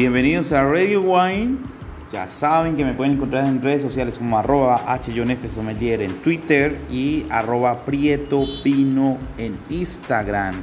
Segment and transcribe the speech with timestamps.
[0.00, 1.58] Bienvenidos a Radio Wine.
[2.10, 4.98] Ya saben que me pueden encontrar en redes sociales como arroba
[5.54, 10.54] Sommelier en Twitter y arroba Prieto en Instagram.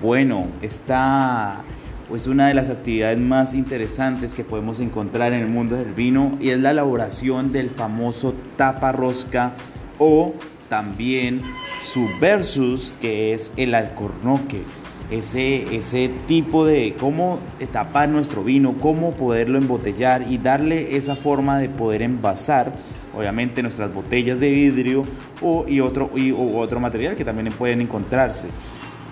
[0.00, 5.48] Bueno, esta es pues, una de las actividades más interesantes que podemos encontrar en el
[5.48, 9.54] mundo del vino y es la elaboración del famoso tapa rosca
[9.98, 10.32] o
[10.68, 11.42] también
[11.82, 14.62] su versus que es el alcornoque
[15.10, 17.38] ese, ese tipo de cómo
[17.72, 22.72] tapar nuestro vino, cómo poderlo embotellar y darle esa forma de poder envasar,
[23.16, 25.04] obviamente, nuestras botellas de vidrio
[25.42, 28.48] o, y otro, y, otro material que también pueden encontrarse.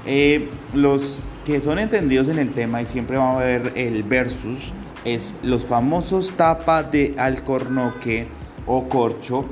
[0.06, 4.72] Eh, los que son entendidos en el tema y siempre vamos a ver el versus
[5.04, 8.28] es los famosos tapas de alcornoque
[8.66, 9.44] o corcho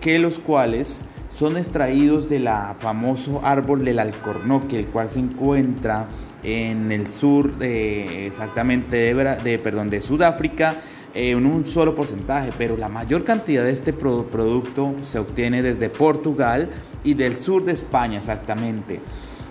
[0.00, 1.04] que los cuales
[1.38, 2.48] son extraídos del
[2.80, 6.08] famoso árbol del alcornoque, el cual se encuentra
[6.42, 10.74] en el sur de, exactamente de, de Sudáfrica
[11.14, 16.70] en un solo porcentaje, pero la mayor cantidad de este producto se obtiene desde Portugal
[17.04, 18.98] y del sur de España exactamente.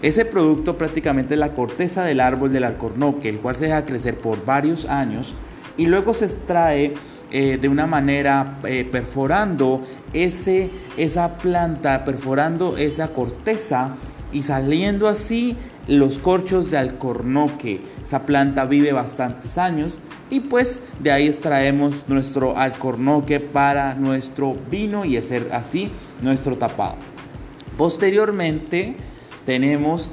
[0.02, 4.18] Ese producto prácticamente es la corteza del árbol del alcornoque, el cual se deja crecer
[4.18, 5.36] por varios años
[5.78, 6.96] y luego se extrae
[7.32, 9.84] eh, de una manera eh, perforando
[10.14, 13.96] ese, esa planta, perforando esa corteza
[14.32, 17.82] y saliendo así los corchos de alcornoque.
[18.06, 25.06] Esa planta vive bastantes años y pues de ahí extraemos nuestro alcornoque para nuestro vino
[25.06, 26.96] y hacer así nuestro tapado.
[27.78, 28.96] Posteriormente
[29.46, 30.12] tenemos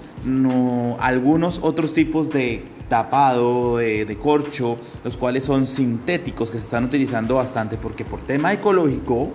[1.00, 7.34] algunos otros tipos de tapado de, corcho, los cuales son sintéticos que se están utilizando
[7.34, 9.32] bastante porque por tema ecológico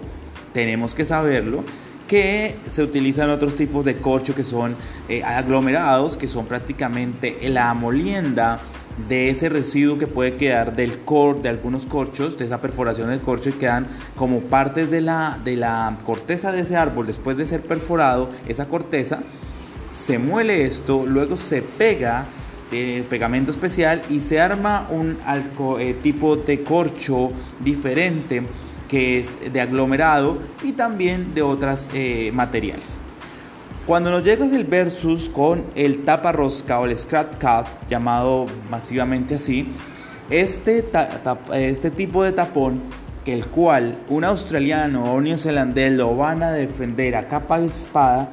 [0.54, 1.66] tenemos que saberlo
[2.08, 4.78] que se utilizan otros tipos de corcho que son
[5.10, 8.62] eh, aglomerados, que son prácticamente la molienda
[9.10, 13.20] de ese residuo que puede quedar del cor, de algunos corchos, de esa perforación del
[13.20, 17.08] corcho y quedan como partes de la, de la corteza de ese árbol.
[17.08, 19.20] Después de ser perforado, esa corteza,
[19.92, 22.26] se muele esto, luego se pega
[22.72, 25.18] de pegamento especial y se arma un
[25.80, 28.44] eh, tipo de corcho diferente
[28.88, 32.98] que es de aglomerado y también de otros eh, materiales.
[33.86, 39.36] Cuando nos llegas el versus con el tapa rosca o el scratch cap, llamado masivamente
[39.36, 39.68] así,
[40.30, 40.86] este,
[41.54, 42.82] este tipo de tapón,
[43.26, 47.68] que el cual un australiano o un neozelandés lo van a defender a capa de
[47.68, 48.30] espada,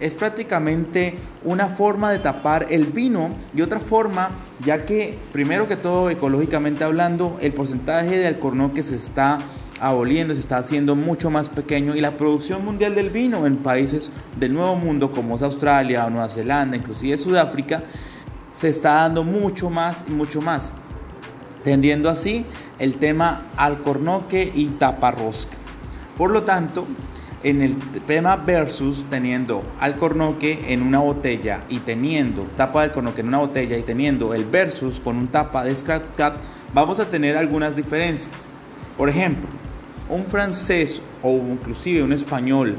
[0.00, 4.30] es prácticamente una forma de tapar el vino y otra forma,
[4.64, 9.38] ya que primero que todo ecológicamente hablando, el porcentaje de alcornoque se está
[9.80, 14.10] aboliendo, se está haciendo mucho más pequeño y la producción mundial del vino en países
[14.38, 17.82] del Nuevo Mundo como es Australia Nueva Zelanda, inclusive Sudáfrica,
[18.52, 20.74] se está dando mucho más y mucho más,
[21.62, 22.44] tendiendo así
[22.78, 25.56] el tema alcornoque y taparrosca.
[26.16, 26.84] Por lo tanto,
[27.42, 27.76] en el
[28.06, 33.76] tema versus teniendo alcornoque en una botella y teniendo tapa de alcornoque en una botella
[33.76, 36.36] y teniendo el versus con un tapa de scratch cap,
[36.74, 38.48] vamos a tener algunas diferencias.
[38.96, 39.48] Por ejemplo,
[40.08, 42.76] un francés o inclusive un español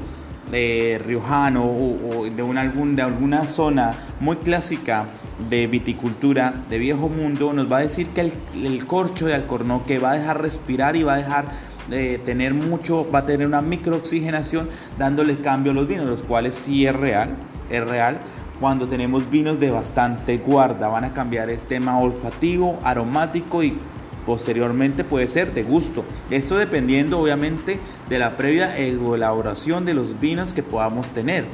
[0.51, 5.05] de riojano o, de, algún, de alguna zona muy clásica
[5.47, 9.99] de viticultura de viejo mundo nos va a decir que el, el corcho de alcornoque
[9.99, 14.69] va a dejar respirar y va a dejar tener mucho, va a tener una microoxigenación
[14.97, 17.35] dándole cambio a los vinos, los cuales sí es real,
[17.69, 18.19] es real.
[18.59, 23.77] Cuando tenemos vinos de bastante guarda, van a cambiar el tema olfativo, aromático y
[24.25, 26.03] posteriormente puede ser de gusto.
[26.29, 27.79] Esto dependiendo obviamente
[28.09, 31.45] de la previa elaboración de los vinos que podamos tener.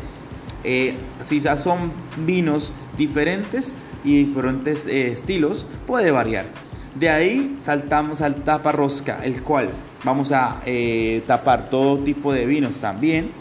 [0.64, 1.92] Eh, si ya son
[2.26, 3.74] vinos diferentes
[4.04, 6.48] y diferentes eh, estilos, puede variar.
[6.96, 9.70] De ahí saltamos al tapa rosca, el cual
[10.06, 13.32] vamos a eh, tapar todo tipo de vinos también.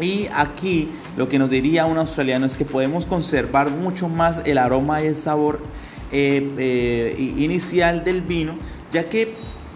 [0.00, 4.56] Y aquí lo que nos diría un australiano es que podemos conservar mucho más el
[4.56, 5.60] aroma y el sabor
[6.12, 8.54] eh, eh, inicial del vino,
[8.90, 9.34] ya que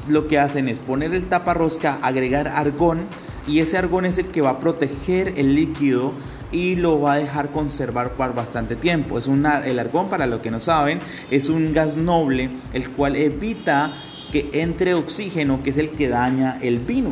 [0.08, 3.06] lo que hacen es poner el taparrosca, agregar argón
[3.46, 6.12] y ese argón es el que va a proteger el líquido
[6.52, 9.18] y lo va a dejar conservar por bastante tiempo.
[9.18, 13.16] Es una, el argón, para los que no saben, es un gas noble el cual
[13.16, 13.92] evita
[14.32, 17.10] que entre oxígeno, que es el que daña el vino.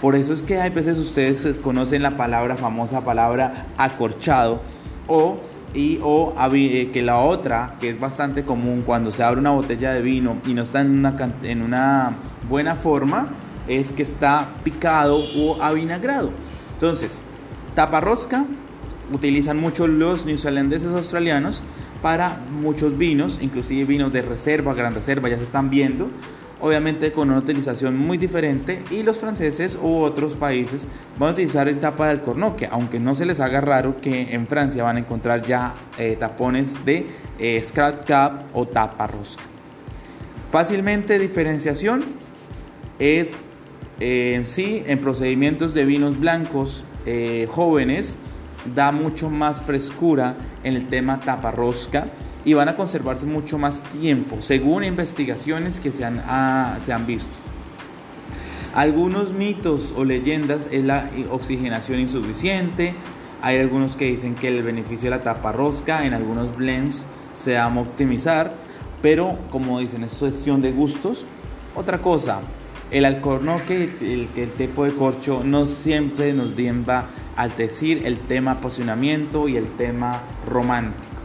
[0.00, 4.60] Por eso es que hay veces ustedes conocen la palabra, famosa palabra acorchado,
[5.06, 5.38] o,
[5.74, 9.92] y, o eh, que la otra, que es bastante común cuando se abre una botella
[9.92, 12.16] de vino y no está en una, en una
[12.48, 13.28] buena forma,
[13.68, 16.30] es que está picado o avinagrado.
[16.74, 17.20] Entonces,
[17.74, 18.44] taparrosca
[19.12, 21.62] utilizan mucho los neozelandeses australianos
[22.02, 26.08] para muchos vinos, inclusive vinos de reserva, gran reserva, ya se están viendo,
[26.62, 30.86] obviamente con una utilización muy diferente y los franceses u otros países
[31.18, 34.46] van a utilizar el tapa de alcornoque, aunque no se les haga raro que en
[34.46, 37.06] Francia van a encontrar ya eh, tapones de
[37.40, 39.42] eh, scratch cap o tapa rosca.
[40.52, 42.04] Fácilmente diferenciación
[43.00, 43.40] es
[43.98, 46.84] eh, en sí en procedimientos de vinos blancos
[47.48, 48.16] jóvenes
[48.72, 52.06] da mucho más frescura en el tema tapa rosca
[52.44, 57.06] y van a conservarse mucho más tiempo, según investigaciones que se han, ah, se han
[57.06, 57.38] visto.
[58.74, 62.94] Algunos mitos o leyendas es la oxigenación insuficiente.
[63.42, 67.04] Hay algunos que dicen que el beneficio de la tapa rosca en algunos blends
[67.34, 68.54] se va a optimizar,
[69.02, 71.26] pero como dicen, es cuestión de gustos.
[71.74, 72.40] Otra cosa,
[72.90, 77.06] el alcornoque, el, el tepo de corcho no siempre nos va
[77.36, 81.21] al decir el tema apasionamiento y el tema romántico.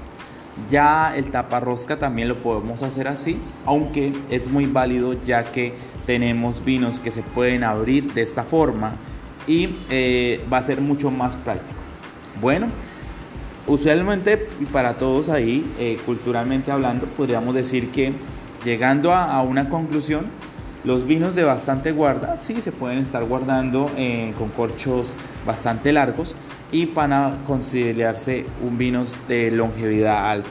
[0.69, 5.73] Ya el taparrosca también lo podemos hacer así, aunque es muy válido ya que
[6.05, 8.93] tenemos vinos que se pueden abrir de esta forma
[9.45, 11.79] y eh, va a ser mucho más práctico.
[12.41, 12.67] Bueno,
[13.65, 18.13] usualmente para todos ahí, eh, culturalmente hablando, podríamos decir que
[18.65, 20.25] llegando a una conclusión,
[20.87, 25.09] los vinos de bastante guarda, sí, se pueden estar guardando eh, con corchos
[25.45, 26.33] bastante largos
[26.71, 30.49] y van a considerarse un vinos de longevidad alta.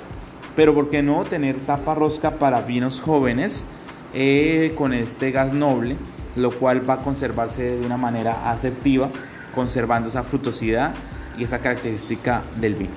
[0.55, 3.65] Pero ¿por qué no tener tapa rosca para vinos jóvenes
[4.12, 5.97] eh, con este gas noble,
[6.37, 9.09] lo cual va a conservarse de una manera asertiva,
[9.55, 10.93] conservando esa frutosidad
[11.38, 12.93] y esa característica del vino?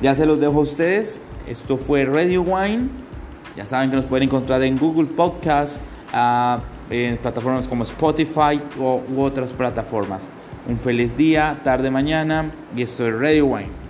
[0.00, 1.22] Ya se los dejo a ustedes.
[1.48, 2.88] Esto fue Radio Wine.
[3.56, 5.82] Ya saben que nos pueden encontrar en Google Podcast
[6.90, 10.26] en plataformas como Spotify u otras plataformas.
[10.68, 13.87] Un feliz día, tarde, mañana y esto es Radio Wine.